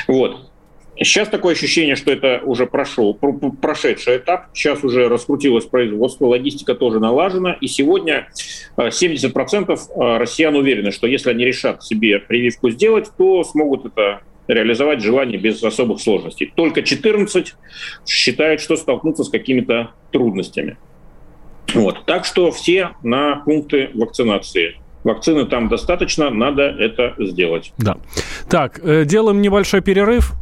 Вот. 0.07 0.49
Сейчас 0.97 1.27
такое 1.27 1.55
ощущение, 1.55 1.97
что 1.97 2.11
это 2.11 2.41
уже 2.45 2.67
прошел, 2.67 3.13
прошедший 3.13 4.17
этап. 4.17 4.47
Сейчас 4.53 4.81
уже 4.81 5.09
раскрутилось 5.09 5.65
производство, 5.65 6.27
логистика 6.27 6.73
тоже 6.73 7.01
налажена. 7.01 7.51
И 7.59 7.67
сегодня 7.67 8.29
70% 8.77 9.65
э, 9.67 9.73
э, 9.73 10.17
россиян 10.17 10.55
уверены, 10.55 10.91
что 10.91 11.05
если 11.05 11.31
они 11.31 11.43
решат 11.43 11.83
себе 11.83 12.19
прививку 12.19 12.69
сделать, 12.69 13.09
то 13.17 13.43
смогут 13.43 13.85
это 13.85 14.21
реализовать 14.47 15.01
желание 15.01 15.39
без 15.39 15.63
особых 15.63 16.01
сложностей. 16.01 16.51
Только 16.55 16.83
14 16.83 17.55
считают, 18.05 18.61
что 18.61 18.75
столкнутся 18.75 19.23
с 19.23 19.29
какими-то 19.29 19.91
трудностями. 20.11 20.77
Вот. 21.73 22.05
Так 22.05 22.25
что 22.25 22.51
все 22.51 22.91
на 23.03 23.37
пункты 23.37 23.89
вакцинации. 23.93 24.75
Вакцины 25.03 25.45
там 25.45 25.69
достаточно, 25.69 26.29
надо 26.29 26.63
это 26.63 27.13
сделать. 27.19 27.73
Да. 27.77 27.97
Так, 28.49 28.79
э, 28.83 29.05
делаем 29.05 29.41
небольшой 29.41 29.81
перерыв. 29.81 30.33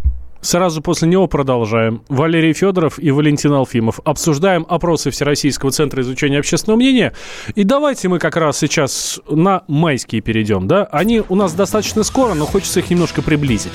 Сразу 0.43 0.81
после 0.81 1.07
него 1.07 1.27
продолжаем. 1.27 2.03
Валерий 2.09 2.51
Федоров 2.51 2.99
и 2.99 3.11
Валентин 3.11 3.53
Алфимов. 3.53 4.01
Обсуждаем 4.03 4.65
опросы 4.67 5.09
Всероссийского 5.09 5.71
центра 5.71 6.01
изучения 6.01 6.37
общественного 6.37 6.77
мнения. 6.77 7.13
И 7.55 7.63
давайте 7.63 8.09
мы 8.09 8.19
как 8.19 8.35
раз 8.35 8.57
сейчас 8.57 9.21
на 9.29 9.63
майские 9.69 10.21
перейдем. 10.21 10.67
Да? 10.67 10.83
Они 10.91 11.23
у 11.27 11.35
нас 11.35 11.53
достаточно 11.53 12.03
скоро, 12.03 12.33
но 12.33 12.45
хочется 12.45 12.81
их 12.81 12.89
немножко 12.89 13.21
приблизить. 13.21 13.71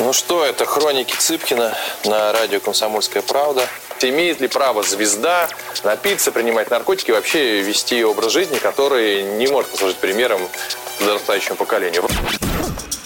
Ну 0.00 0.12
что, 0.12 0.44
это 0.44 0.66
хроники 0.66 1.14
Цыпкина 1.16 1.72
на 2.06 2.32
радио 2.32 2.58
«Комсомольская 2.58 3.22
правда». 3.22 3.62
Имеет 4.00 4.40
ли 4.40 4.48
право 4.48 4.82
звезда 4.82 5.48
напиться, 5.84 6.32
принимать 6.32 6.72
наркотики 6.72 7.10
и 7.10 7.14
вообще 7.14 7.62
вести 7.62 8.02
образ 8.02 8.32
жизни, 8.32 8.56
который 8.56 9.22
не 9.38 9.46
может 9.46 9.70
послужить 9.70 9.98
примером 9.98 10.40
подрастающему 10.98 11.54
поколению? 11.54 12.02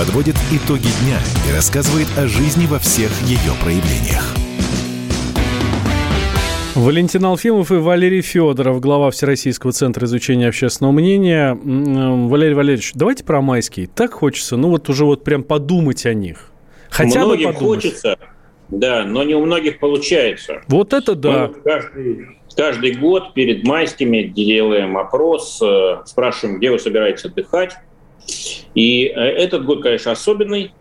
подводит 0.00 0.36
итоги 0.50 0.88
дня 1.04 1.18
и 1.46 1.54
рассказывает 1.54 2.06
о 2.16 2.26
жизни 2.26 2.64
во 2.64 2.78
всех 2.78 3.10
ее 3.20 3.52
проявлениях. 3.62 4.34
Валентин 6.74 7.22
Алфимов 7.26 7.70
и 7.70 7.74
Валерий 7.74 8.22
Федоров, 8.22 8.80
глава 8.80 9.10
Всероссийского 9.10 9.72
центра 9.72 10.06
изучения 10.06 10.48
общественного 10.48 10.92
мнения. 10.92 11.52
Валерий 11.52 12.54
Валерьевич, 12.54 12.92
давайте 12.94 13.24
про 13.24 13.42
майские. 13.42 13.88
Так 13.88 14.14
хочется, 14.14 14.56
ну 14.56 14.70
вот 14.70 14.88
уже 14.88 15.04
вот 15.04 15.22
прям 15.22 15.42
подумать 15.42 16.06
о 16.06 16.14
них. 16.14 16.50
Хотя 16.88 17.26
Многим 17.26 17.48
бы 17.48 17.52
подумать. 17.52 17.82
хочется, 17.82 18.18
да, 18.70 19.04
но 19.04 19.22
не 19.22 19.34
у 19.34 19.44
многих 19.44 19.80
получается. 19.80 20.62
Вот 20.68 20.94
это 20.94 21.14
да. 21.14 21.48
Мы 21.48 21.60
каждый, 21.60 22.26
каждый 22.56 22.92
год 22.94 23.34
перед 23.34 23.64
майскими 23.64 24.22
делаем 24.22 24.96
опрос, 24.96 25.60
э, 25.60 25.98
спрашиваем, 26.06 26.56
где 26.56 26.70
вы 26.70 26.78
собираетесь 26.78 27.26
отдыхать. 27.26 27.76
И 28.74 29.06
э, 29.06 29.10
этот 29.10 29.64
год, 29.64 29.82
конечно, 29.82 30.12
особенный. 30.12 30.72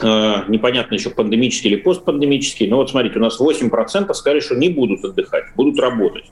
Э, 0.00 0.42
непонятно 0.48 0.94
еще 0.94 1.10
пандемический 1.10 1.70
или 1.70 1.76
постпандемический. 1.76 2.66
Но 2.68 2.76
вот 2.76 2.90
смотрите, 2.90 3.18
у 3.18 3.22
нас 3.22 3.40
8% 3.40 4.12
сказали, 4.12 4.40
что 4.40 4.54
не 4.54 4.68
будут 4.68 5.04
отдыхать, 5.04 5.44
будут 5.56 5.78
работать 5.78 6.24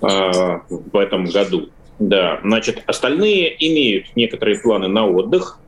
э, 0.00 0.58
в 0.68 0.96
этом 0.96 1.26
году. 1.26 1.70
Да, 1.98 2.40
значит, 2.44 2.84
остальные 2.86 3.56
имеют 3.68 4.14
некоторые 4.14 4.60
планы 4.60 4.86
на 4.86 5.06
отдых, 5.06 5.58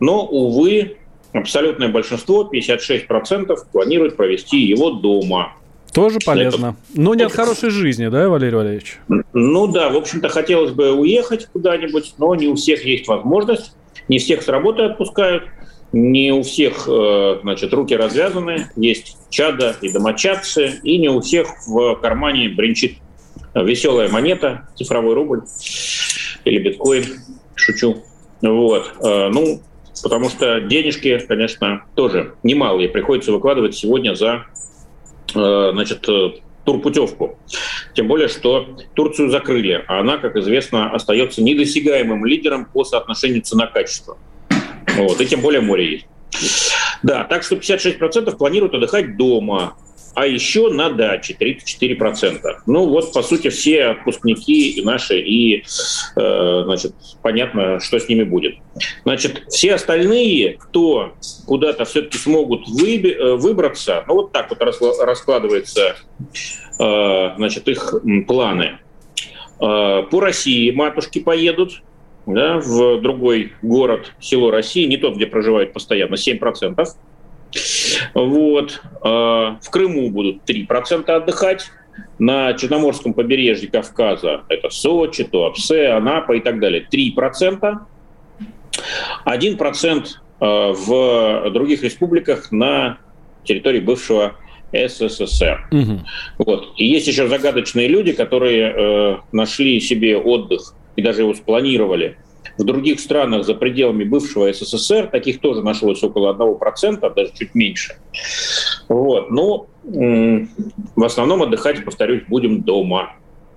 но, 0.00 0.24
увы, 0.24 0.96
абсолютное 1.32 1.88
большинство, 1.88 2.50
56%, 2.50 3.54
планирует 3.70 4.16
провести 4.16 4.58
его 4.58 4.92
дома. 4.92 5.54
Тоже 5.94 6.18
полезно. 6.24 6.76
Это... 6.90 7.00
Но 7.00 7.14
не 7.14 7.22
от 7.22 7.32
хорошей 7.32 7.70
жизни, 7.70 8.08
да, 8.08 8.28
Валерий 8.28 8.56
Валерьевич? 8.56 8.98
Ну 9.32 9.66
да, 9.68 9.90
в 9.90 9.96
общем-то, 9.96 10.28
хотелось 10.28 10.72
бы 10.72 10.92
уехать 10.92 11.46
куда-нибудь, 11.52 12.14
но 12.18 12.34
не 12.34 12.48
у 12.48 12.56
всех 12.56 12.84
есть 12.84 13.06
возможность. 13.06 13.74
Не 14.08 14.18
всех 14.18 14.42
с 14.42 14.48
работы 14.48 14.82
отпускают, 14.82 15.44
не 15.92 16.32
у 16.32 16.42
всех, 16.42 16.88
э, 16.88 17.38
значит, 17.42 17.72
руки 17.72 17.96
развязаны. 17.96 18.68
Есть 18.76 19.16
чада 19.30 19.76
и 19.80 19.90
домочадцы, 19.90 20.80
и 20.82 20.98
не 20.98 21.08
у 21.08 21.20
всех 21.20 21.48
в 21.66 21.94
кармане 21.96 22.48
бренчит 22.48 22.98
веселая 23.54 24.08
монета, 24.08 24.68
цифровой 24.74 25.14
рубль 25.14 25.42
или 26.44 26.58
биткоин. 26.58 27.04
Шучу. 27.54 28.02
Вот. 28.42 28.92
Э, 29.00 29.28
ну, 29.28 29.60
потому 30.02 30.28
что 30.28 30.60
денежки, 30.60 31.18
конечно, 31.26 31.84
тоже 31.94 32.34
немалые 32.42 32.88
приходится 32.88 33.32
выкладывать 33.32 33.76
сегодня 33.76 34.14
за 34.14 34.46
значит, 35.34 36.08
э, 36.08 36.32
турпутевку. 36.64 37.38
Тем 37.94 38.08
более, 38.08 38.28
что 38.28 38.76
Турцию 38.94 39.30
закрыли, 39.30 39.84
а 39.86 40.00
она, 40.00 40.18
как 40.18 40.36
известно, 40.36 40.90
остается 40.90 41.42
недосягаемым 41.42 42.24
лидером 42.24 42.64
по 42.66 42.84
соотношению 42.84 43.42
цена-качество. 43.42 44.16
Вот, 44.96 45.20
и 45.20 45.26
тем 45.26 45.40
более 45.40 45.60
море 45.60 45.92
есть. 45.92 46.72
Да, 47.02 47.24
так 47.24 47.42
что 47.42 47.56
56% 47.56 48.36
планируют 48.36 48.74
отдыхать 48.74 49.16
дома 49.16 49.76
а 50.14 50.26
еще 50.26 50.70
на 50.70 50.90
даче 50.90 51.36
34%. 51.38 52.40
Ну 52.66 52.88
вот, 52.88 53.12
по 53.12 53.22
сути, 53.22 53.48
все 53.48 53.86
отпускники 53.86 54.80
наши, 54.84 55.20
и, 55.20 55.64
э, 56.16 56.62
значит, 56.64 56.94
понятно, 57.22 57.80
что 57.80 57.98
с 57.98 58.08
ними 58.08 58.22
будет. 58.24 58.56
Значит, 59.04 59.44
все 59.48 59.74
остальные, 59.74 60.56
кто 60.58 61.14
куда-то 61.46 61.84
все-таки 61.84 62.18
смогут 62.18 62.62
э, 62.68 63.34
выбраться, 63.34 64.04
ну 64.06 64.14
вот 64.14 64.32
так 64.32 64.50
вот 64.50 64.60
раскладывается, 64.60 65.96
э, 66.78 67.34
значит, 67.36 67.68
их 67.68 67.94
планы. 68.26 68.78
Э, 69.60 70.02
по 70.10 70.20
России 70.20 70.70
матушки 70.70 71.20
поедут, 71.20 71.82
да, 72.26 72.58
в 72.58 73.00
другой 73.00 73.52
город, 73.62 74.12
село 74.20 74.50
России, 74.50 74.84
не 74.86 74.96
тот, 74.96 75.16
где 75.16 75.26
проживают 75.26 75.72
постоянно, 75.72 76.14
7%. 76.14 76.86
Вот. 78.14 78.82
В 79.02 79.70
Крыму 79.70 80.10
будут 80.10 80.48
3% 80.48 81.10
отдыхать. 81.10 81.70
На 82.18 82.54
Черноморском 82.54 83.12
побережье 83.14 83.68
Кавказа 83.68 84.42
это 84.48 84.70
Сочи, 84.70 85.24
Туапсе, 85.24 85.88
Анапа 85.88 86.32
и 86.32 86.40
так 86.40 86.58
далее. 86.60 86.86
3%. 86.90 87.78
1% 89.24 90.06
в 90.40 91.50
других 91.50 91.82
республиках 91.82 92.50
на 92.50 92.98
территории 93.44 93.80
бывшего 93.80 94.34
СССР. 94.74 95.68
Угу. 95.70 96.00
Вот. 96.38 96.72
И 96.76 96.86
есть 96.86 97.06
еще 97.06 97.28
загадочные 97.28 97.88
люди, 97.88 98.12
которые 98.12 98.72
э, 98.72 99.16
нашли 99.32 99.80
себе 99.80 100.16
отдых 100.16 100.74
и 100.96 101.02
даже 101.02 101.22
его 101.22 101.34
спланировали 101.34 102.18
в 102.58 102.64
других 102.64 103.00
странах 103.00 103.44
за 103.44 103.54
пределами 103.54 104.04
бывшего 104.04 104.52
СССР. 104.52 105.08
Таких 105.08 105.40
тоже 105.40 105.62
нашлось 105.62 106.02
около 106.02 106.32
1%, 106.34 107.14
даже 107.14 107.32
чуть 107.32 107.54
меньше. 107.54 107.96
Вот. 108.88 109.30
Но 109.30 109.66
э, 109.84 110.46
в 110.96 111.04
основном 111.04 111.42
отдыхать, 111.42 111.84
повторюсь, 111.84 112.22
будем 112.28 112.62
дома. 112.62 113.14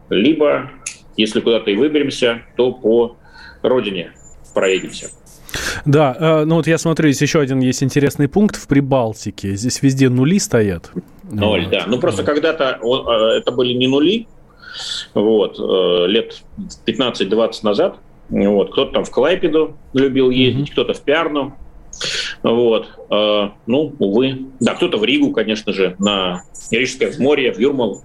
Либо, 0.09 0.71
если 1.15 1.41
куда-то 1.41 1.69
и 1.71 1.75
выберемся, 1.75 2.43
то 2.55 2.71
по 2.71 3.17
родине 3.61 4.13
проедемся. 4.53 5.09
Да, 5.85 6.15
э, 6.19 6.45
ну 6.45 6.55
вот 6.55 6.67
я 6.67 6.77
смотрю, 6.77 7.09
здесь 7.11 7.21
еще 7.21 7.39
один 7.39 7.59
есть 7.59 7.83
интересный 7.83 8.27
пункт 8.27 8.55
в 8.55 8.67
Прибалтике. 8.67 9.55
Здесь 9.55 9.81
везде 9.81 10.09
нули 10.09 10.39
стоят. 10.39 10.91
Ноль, 11.31 11.63
вот. 11.63 11.71
да. 11.71 11.83
Ну 11.87 11.99
просто 11.99 12.23
когда-то 12.23 12.79
э, 12.81 13.37
это 13.37 13.51
были 13.51 13.73
не 13.73 13.87
нули, 13.87 14.27
вот, 15.13 15.59
э, 15.59 16.07
лет 16.07 16.43
15-20 16.85 17.51
назад. 17.63 17.97
Вот, 18.29 18.71
кто-то 18.71 18.93
там 18.93 19.03
в 19.05 19.11
Клайпеду 19.11 19.77
любил 19.93 20.29
ездить, 20.29 20.69
mm-hmm. 20.69 20.71
кто-то 20.71 20.93
в 20.93 21.01
Пиарну. 21.01 21.55
Вот, 22.43 22.87
ну, 23.09 23.95
увы. 23.97 24.45
Да, 24.59 24.75
кто-то 24.75 24.97
в 24.97 25.03
Ригу, 25.03 25.31
конечно 25.31 25.73
же, 25.73 25.95
на 25.97 26.43
Рижское 26.69 27.11
море, 27.17 27.51
в 27.51 27.57
Юрмалу 27.59 28.03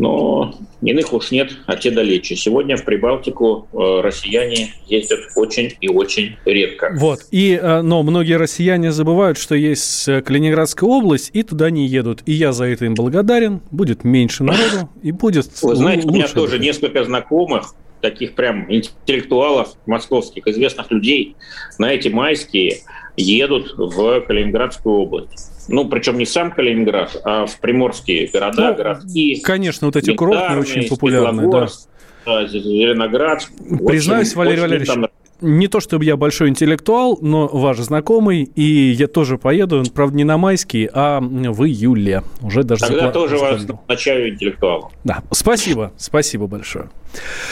но 0.00 0.54
иных 0.80 1.12
уж 1.12 1.30
нет, 1.30 1.52
а 1.66 1.76
те 1.76 1.90
далече. 1.90 2.34
Сегодня 2.34 2.76
в 2.76 2.84
Прибалтику 2.84 3.68
э, 3.72 4.00
россияне 4.00 4.72
ездят 4.86 5.20
очень 5.36 5.74
и 5.80 5.88
очень 5.88 6.36
редко. 6.46 6.94
Вот, 6.98 7.20
и, 7.30 7.58
э, 7.60 7.82
но 7.82 8.02
многие 8.02 8.38
россияне 8.38 8.92
забывают, 8.92 9.38
что 9.38 9.54
есть 9.54 10.08
э, 10.08 10.22
Калининградская 10.22 10.88
область, 10.88 11.30
и 11.34 11.42
туда 11.42 11.70
не 11.70 11.86
едут. 11.86 12.22
И 12.24 12.32
я 12.32 12.52
за 12.52 12.64
это 12.64 12.86
им 12.86 12.94
благодарен. 12.94 13.60
Будет 13.70 14.02
меньше 14.02 14.42
народу, 14.42 14.88
и 15.02 15.12
будет 15.12 15.50
Вы 15.62 15.76
знаете, 15.76 16.08
у 16.08 16.12
меня 16.12 16.28
тоже 16.28 16.58
несколько 16.58 17.04
знакомых, 17.04 17.74
таких 18.00 18.34
прям 18.34 18.70
интеллектуалов 18.72 19.74
московских, 19.86 20.46
известных 20.46 20.90
людей 20.90 21.36
на 21.78 21.92
эти 21.92 22.08
майские 22.08 22.78
едут 23.16 23.74
в 23.76 24.20
Калининградскую 24.22 24.96
область 24.96 25.50
ну, 25.70 25.88
причем 25.88 26.18
не 26.18 26.26
сам 26.26 26.50
Калининград, 26.50 27.16
а 27.24 27.46
в 27.46 27.58
приморские 27.60 28.28
города, 28.28 28.70
ну, 28.70 28.74
городские. 28.74 29.40
Конечно, 29.40 29.86
вот 29.86 29.96
эти 29.96 30.14
курортные 30.14 30.60
очень 30.60 30.88
популярные, 30.88 31.50
да. 31.50 32.46
Зеленоград. 32.46 33.48
Признаюсь, 33.86 34.28
очень, 34.28 34.36
Валерий 34.36 34.60
Валерьевич, 34.60 34.88
там 34.88 35.06
не 35.40 35.68
то 35.68 35.80
чтобы 35.80 36.04
я 36.04 36.16
большой 36.16 36.48
интеллектуал, 36.48 37.18
но 37.20 37.46
ваш 37.46 37.78
знакомый, 37.78 38.42
и 38.42 38.90
я 38.90 39.06
тоже 39.06 39.38
поеду, 39.38 39.82
правда, 39.94 40.16
не 40.16 40.24
на 40.24 40.38
майский, 40.38 40.88
а 40.92 41.20
в 41.20 41.64
июле. 41.64 42.22
Уже 42.42 42.62
даже 42.62 42.86
Тогда 42.86 43.08
запла- 43.08 43.12
тоже 43.12 43.38
вас 43.38 43.66
назначаю 43.66 44.30
интеллектуалом. 44.30 44.90
Да, 45.04 45.22
спасибо, 45.30 45.92
спасибо 45.96 46.46
большое. 46.46 46.90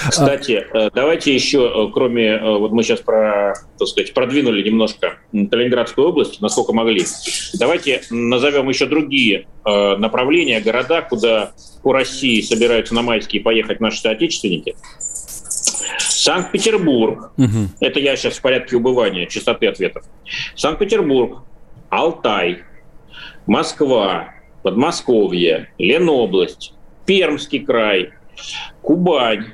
Кстати, 0.09 0.65
а... 0.73 0.91
давайте 0.95 1.35
еще, 1.35 1.89
э, 1.89 1.93
кроме, 1.93 2.27
э, 2.27 2.59
вот 2.59 2.71
мы 2.71 2.85
сейчас 2.85 3.01
про, 3.01 3.55
так 3.79 3.89
сказать, 3.89 4.15
продвинули 4.15 4.63
немножко 4.63 5.19
Калининградскую 5.33 6.09
область, 6.09 6.41
насколько 6.41 6.73
могли. 6.73 7.05
Давайте 7.55 8.03
назовем 8.11 8.69
еще 8.69 8.87
другие 8.87 9.47
направления, 9.65 10.61
города, 10.61 11.03
куда 11.03 11.53
по 11.83 11.93
России 11.93 12.41
собираются 12.41 12.95
на 12.95 13.03
майские 13.03 13.43
поехать 13.43 13.81
наши 13.81 14.01
соотечественники. 14.01 14.77
Санкт-Петербург. 15.99 17.33
Угу. 17.37 17.69
Это 17.81 18.01
я 18.01 18.17
сейчас 18.17 18.39
в 18.39 18.43
порядке 18.43 18.77
убывания, 18.77 19.27
частоты 19.27 19.67
ответов. 19.67 20.05
Санкт-Петербург, 20.57 21.43
Алтай, 21.91 22.63
Москва, 23.47 24.35
Подмосковье, 24.63 25.71
Ленобласть, 25.79 26.75
Пермский 27.07 27.61
край, 27.61 28.11
Кубань, 28.83 29.47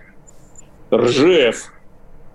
Ржев, 0.92 1.72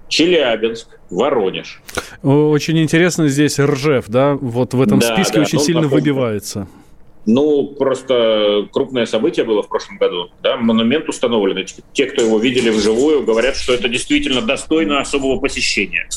Челябинск, 0.08 1.00
Воронеж. 1.10 1.82
Очень 2.24 2.80
интересно 2.82 3.28
здесь 3.28 3.60
Ржев, 3.60 4.06
да? 4.08 4.36
Вот 4.36 4.74
в 4.74 4.82
этом 4.82 5.00
да, 5.00 5.14
списке 5.14 5.36
да, 5.36 5.42
очень 5.42 5.60
сильно 5.60 5.84
похож, 5.84 6.00
выбивается. 6.00 6.68
Ну, 7.26 7.68
просто 7.78 8.68
крупное 8.72 9.06
событие 9.06 9.46
было 9.46 9.62
в 9.62 9.68
прошлом 9.68 9.98
году. 9.98 10.30
Да, 10.42 10.58
монумент 10.58 11.08
установлен. 11.10 11.66
Те, 11.94 12.06
кто 12.06 12.24
его 12.24 12.40
видели 12.40 12.70
вживую, 12.70 13.24
говорят, 13.24 13.56
что 13.56 13.74
это 13.74 13.88
действительно 13.90 14.42
достойно 14.42 15.00
особого 15.00 15.40
посещения. 15.40 16.08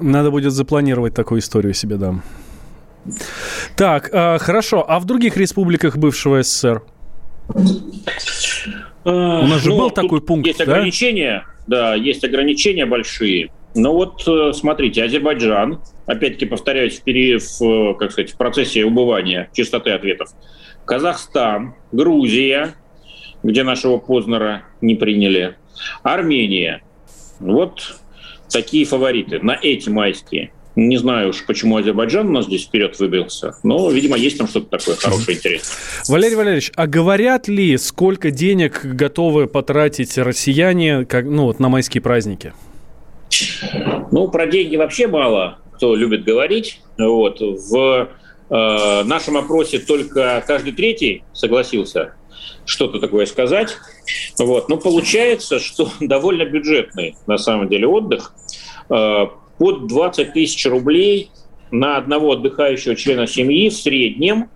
Надо 0.00 0.30
будет 0.30 0.52
запланировать 0.52 1.14
такую 1.14 1.40
историю 1.40 1.74
себе, 1.74 1.96
да. 1.96 2.14
Так, 3.76 4.10
э, 4.12 4.38
хорошо. 4.38 4.84
А 4.86 4.98
в 4.98 5.04
других 5.04 5.36
республиках 5.36 5.96
бывшего 5.96 6.42
СССР? 6.42 6.82
У 9.04 9.10
нас 9.10 9.62
же 9.62 9.70
ну, 9.70 9.78
был 9.78 9.90
такой 9.90 10.20
пункт, 10.20 10.46
Есть 10.46 10.58
да? 10.58 10.64
ограничения, 10.64 11.46
да, 11.68 11.94
есть 11.94 12.24
ограничения 12.24 12.86
большие. 12.86 13.50
Ну 13.76 13.92
вот, 13.92 14.26
э, 14.26 14.52
смотрите, 14.54 15.04
Азербайджан, 15.04 15.80
опять-таки 16.06 16.46
повторяюсь, 16.46 16.98
в, 16.98 17.02
период, 17.02 17.42
в, 17.42 17.94
как 17.94 18.10
сказать, 18.10 18.32
в 18.32 18.36
процессе 18.38 18.84
убывания 18.84 19.50
частоты 19.52 19.90
ответов. 19.90 20.30
Казахстан, 20.86 21.74
Грузия, 21.92 22.74
где 23.42 23.64
нашего 23.64 23.98
Познера 23.98 24.64
не 24.80 24.94
приняли, 24.94 25.56
Армения. 26.02 26.82
Вот 27.38 27.96
такие 28.50 28.86
фавориты 28.86 29.40
на 29.40 29.58
эти 29.60 29.90
майские. 29.90 30.52
Не 30.74 30.96
знаю 30.96 31.30
уж, 31.30 31.44
почему 31.46 31.76
Азербайджан 31.76 32.28
у 32.28 32.32
нас 32.32 32.46
здесь 32.46 32.64
вперед 32.64 32.98
выбился, 32.98 33.56
но, 33.62 33.90
видимо, 33.90 34.16
есть 34.16 34.38
там 34.38 34.46
что-то 34.46 34.78
такое 34.78 34.96
хорошее, 34.96 35.36
интересное. 35.36 35.76
Валерий 36.08 36.36
Валерьевич, 36.36 36.72
а 36.76 36.86
говорят 36.86 37.48
ли, 37.48 37.76
сколько 37.76 38.30
денег 38.30 38.80
готовы 38.84 39.46
потратить 39.46 40.16
россияне 40.16 41.04
как, 41.04 41.26
ну, 41.26 41.44
вот, 41.44 41.60
на 41.60 41.68
майские 41.68 42.02
праздники? 42.02 42.52
Ну, 44.12 44.28
про 44.28 44.46
деньги 44.46 44.76
вообще 44.76 45.06
мало 45.06 45.58
кто 45.76 45.94
любит 45.94 46.24
говорить. 46.24 46.80
Вот. 46.98 47.40
В 47.40 48.08
э, 48.50 49.02
нашем 49.04 49.36
опросе 49.36 49.78
только 49.78 50.42
каждый 50.46 50.72
третий 50.72 51.22
согласился 51.32 52.14
что-то 52.64 52.98
такое 52.98 53.26
сказать. 53.26 53.76
Вот. 54.38 54.68
Но 54.68 54.78
получается, 54.78 55.58
что 55.60 55.90
довольно 56.00 56.44
бюджетный 56.44 57.16
на 57.26 57.38
самом 57.38 57.68
деле 57.68 57.86
отдых. 57.86 58.34
Э, 58.90 59.26
под 59.58 59.86
20 59.86 60.32
тысяч 60.32 60.66
рублей 60.66 61.30
на 61.70 61.96
одного 61.96 62.32
отдыхающего 62.32 62.94
члена 62.94 63.26
семьи 63.26 63.68
в 63.68 63.74
среднем 63.74 64.50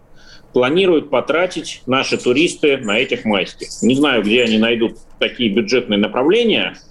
планируют 0.53 1.11
потратить 1.11 1.83
наши 1.87 2.19
туристы 2.19 2.77
на 2.79 2.99
этих 2.99 3.25
майских. 3.25 3.69
Не 3.83 3.95
знаю, 3.95 4.23
где 4.23 4.43
они 4.43 4.59
найдут 4.59 4.97
такие 5.19 5.51
бюджетные 5.51 5.99
направления– 5.99 6.77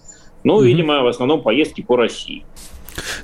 ну, 0.49 0.63
mm-hmm. 0.63 0.65
видимо, 0.65 1.03
в 1.03 1.07
основном 1.07 1.43
поездки 1.43 1.81
по 1.81 1.95
России. 1.95 2.43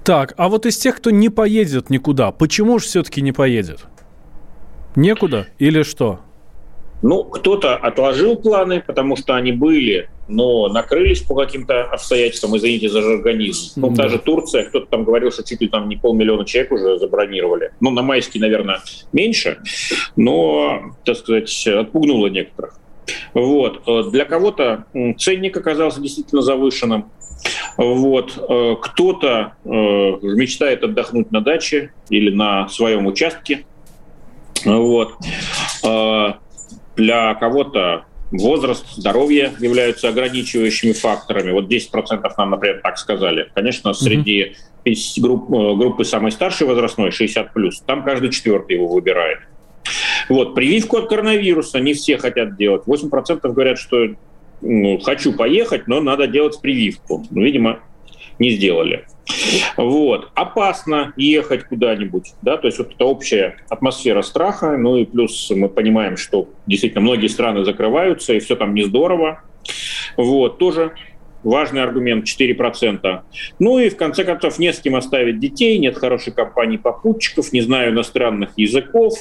Так, 0.04 0.36
а 0.38 0.48
вот 0.48 0.68
из 0.68 0.78
тех, 0.78 0.98
кто 0.98 1.10
не 1.10 1.30
поедет 1.30 1.90
никуда, 1.90 2.32
почему 2.32 2.78
же 2.78 2.86
все-таки 2.86 3.22
не 3.22 3.32
поедет? 3.32 3.86
Некуда 4.96 5.48
или 5.58 5.82
что? 5.82 6.20
Ну, 7.02 7.24
кто-то 7.24 7.76
отложил 7.76 8.36
планы, 8.36 8.84
потому 8.86 9.18
что 9.18 9.36
они 9.36 9.52
были, 9.52 10.08
но 10.28 10.70
накрылись 10.70 11.22
по 11.22 11.34
каким-то 11.34 11.86
обстоятельствам, 11.86 12.56
извините 12.58 12.90
за 12.90 13.02
жаргонизм. 13.02 13.82
Ну, 13.82 13.90
да. 13.90 14.04
даже 14.04 14.20
Турция, 14.20 14.66
кто-то 14.66 14.86
там 14.86 15.04
говорил, 15.04 15.32
что 15.32 15.44
чуть 15.44 15.62
ли 15.62 15.68
там 15.68 15.90
не 15.90 15.96
полмиллиона 15.96 16.46
человек 16.46 16.74
уже 16.74 17.00
забронировали. 17.00 17.72
Ну, 17.82 17.90
на 17.90 18.04
майский, 18.04 18.40
наверное, 18.40 18.82
меньше, 19.14 19.58
но, 20.16 20.94
так 21.04 21.18
сказать, 21.18 21.68
отпугнуло 21.68 22.28
некоторых. 22.28 22.80
Вот. 23.34 23.82
Э, 23.88 24.10
для 24.10 24.26
кого-то 24.26 24.86
ценник 25.18 25.58
оказался 25.58 26.02
действительно 26.02 26.42
завышенным. 26.42 27.12
Вот. 27.78 28.38
Э, 28.38 28.76
кто-то 28.82 29.54
э, 29.64 29.70
мечтает 29.70 30.84
отдохнуть 30.84 31.32
на 31.32 31.42
даче 31.42 31.92
или 32.10 32.34
на 32.34 32.68
своем 32.70 33.06
участке. 33.08 33.66
Вот. 34.64 35.14
Для 36.96 37.36
кого-то 37.36 38.06
возраст, 38.32 38.86
здоровье 38.96 39.54
являются 39.60 40.10
ограничивающими 40.10 40.94
факторами. 40.94 41.52
Вот 41.52 41.72
10% 41.72 42.32
нам, 42.38 42.50
например, 42.50 42.80
так 42.82 42.98
сказали. 42.98 43.52
Конечно, 43.54 43.94
среди 43.94 44.56
групп, 45.20 45.50
группы 45.50 46.06
самой 46.06 46.32
старшей 46.32 46.68
возрастной, 46.68 47.10
60+, 47.10 47.48
там 47.86 48.04
каждый 48.04 48.32
четвертый 48.32 48.78
его 48.78 48.88
выбирает. 48.88 49.40
Вот, 50.30 50.56
прививку 50.56 50.98
от 50.98 51.10
коронавируса 51.10 51.80
не 51.80 51.94
все 51.94 52.18
хотят 52.18 52.58
делать. 52.58 52.84
8% 52.88 53.40
говорят, 53.52 53.78
что 53.78 54.08
ну, 54.66 54.98
хочу 55.00 55.34
поехать, 55.34 55.88
но 55.88 56.02
надо 56.02 56.28
делать 56.28 56.60
прививку. 56.62 57.24
Ну, 57.30 57.42
видимо, 57.42 57.80
не 58.40 58.52
сделали. 58.52 59.06
Вот. 59.78 60.30
Опасно 60.36 61.14
ехать 61.18 61.66
куда-нибудь, 61.66 62.34
да, 62.42 62.58
то 62.58 62.68
есть 62.68 62.78
вот 62.78 62.94
эта 62.94 63.06
общая 63.06 63.58
атмосфера 63.70 64.22
страха, 64.22 64.78
ну 64.78 64.98
и 64.98 65.06
плюс 65.06 65.52
мы 65.52 65.70
понимаем, 65.70 66.18
что 66.18 66.50
действительно 66.68 67.02
многие 67.02 67.28
страны 67.28 67.64
закрываются, 67.66 68.34
и 68.34 68.40
все 68.40 68.56
там 68.56 68.74
не 68.74 68.84
здорово. 68.84 69.42
Вот, 70.18 70.60
тоже 70.60 70.94
важный 71.44 71.84
аргумент 71.84 72.26
4%. 72.26 73.22
Ну 73.60 73.80
и 73.80 73.90
в 73.90 73.98
конце 73.98 74.24
концов 74.24 74.60
не 74.60 74.74
с 74.74 74.80
кем 74.80 74.96
оставить 74.96 75.40
детей, 75.40 75.78
нет 75.78 75.98
хорошей 75.98 76.34
компании 76.34 76.78
попутчиков, 76.78 77.54
не 77.54 77.62
знаю 77.62 77.94
иностранных 77.94 78.52
языков, 78.58 79.14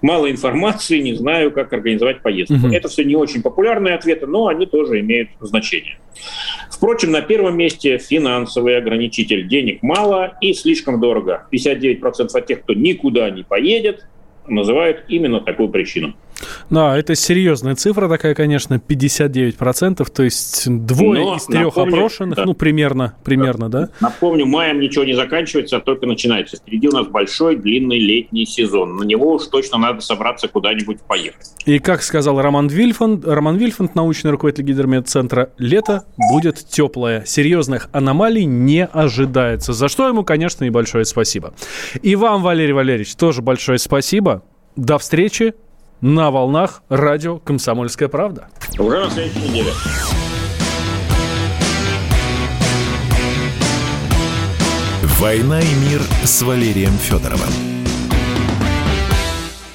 мало 0.00 0.30
информации, 0.30 1.00
не 1.00 1.14
знаю, 1.14 1.52
как 1.52 1.72
организовать 1.72 2.22
поездку. 2.22 2.54
Угу. 2.54 2.74
Это 2.74 2.88
все 2.88 3.04
не 3.04 3.16
очень 3.16 3.42
популярные 3.42 3.94
ответы, 3.94 4.26
но 4.26 4.48
они 4.48 4.66
тоже 4.66 5.00
имеют 5.00 5.30
значение. 5.40 5.98
Впрочем, 6.70 7.12
на 7.12 7.22
первом 7.22 7.56
месте 7.56 7.98
финансовый 7.98 8.76
ограничитель. 8.76 9.46
Денег 9.48 9.82
мало 9.82 10.36
и 10.40 10.52
слишком 10.52 11.00
дорого. 11.00 11.46
59% 11.52 12.28
от 12.34 12.46
тех, 12.46 12.62
кто 12.62 12.74
никуда 12.74 13.30
не 13.30 13.44
поедет, 13.44 14.06
называют 14.46 15.04
именно 15.08 15.40
такую 15.40 15.68
причину. 15.68 16.14
Да, 16.70 16.96
это 16.96 17.14
серьезная 17.14 17.74
цифра 17.74 18.08
такая, 18.08 18.34
конечно, 18.34 18.74
59%, 18.74 20.10
то 20.10 20.22
есть 20.22 20.68
двое 20.68 21.24
Но, 21.24 21.36
из 21.36 21.44
трех 21.44 21.66
напомню, 21.66 21.94
опрошенных, 21.94 22.36
да. 22.36 22.44
ну, 22.44 22.54
примерно, 22.54 23.14
примерно, 23.24 23.68
да. 23.68 23.80
да? 23.82 23.88
Напомню, 24.00 24.46
маем 24.46 24.80
ничего 24.80 25.04
не 25.04 25.14
заканчивается, 25.14 25.76
а 25.76 25.80
только 25.80 26.06
начинается. 26.06 26.56
Впереди 26.56 26.88
у 26.88 26.92
нас 26.92 27.06
большой, 27.06 27.56
длинный 27.56 27.98
летний 27.98 28.46
сезон. 28.46 28.96
На 28.96 29.04
него 29.04 29.34
уж 29.34 29.46
точно 29.46 29.78
надо 29.78 30.00
собраться 30.00 30.48
куда-нибудь 30.48 31.00
поехать. 31.02 31.52
И 31.64 31.78
как 31.78 32.02
сказал 32.02 32.40
Роман 32.40 32.68
Вильфанд, 32.68 33.26
Роман 33.26 33.56
Вильфанд, 33.56 33.94
научный 33.94 34.30
руководитель 34.30 34.64
гидромедцентра, 34.64 35.50
лето 35.58 36.04
будет 36.30 36.58
теплое. 36.68 37.24
Серьезных 37.24 37.88
аномалий 37.92 38.44
не 38.44 38.84
ожидается. 38.84 39.72
За 39.72 39.88
что 39.88 40.08
ему, 40.08 40.24
конечно, 40.24 40.64
и 40.64 40.70
большое 40.70 41.04
спасибо. 41.04 41.54
И 42.02 42.16
вам, 42.16 42.42
Валерий 42.42 42.72
Валерьевич, 42.72 43.14
тоже 43.14 43.42
большое 43.42 43.78
спасибо. 43.78 44.42
До 44.76 44.98
встречи 44.98 45.54
на 46.02 46.32
волнах 46.32 46.82
радио 46.88 47.38
«Комсомольская 47.38 48.08
правда». 48.08 48.48
Уже 48.76 49.04
на 49.04 49.10
следующей 49.10 49.48
неделе. 49.48 49.72
«Война 55.20 55.60
и 55.60 55.74
мир» 55.88 56.02
с 56.24 56.42
Валерием 56.42 56.92
Федоровым. 56.98 57.81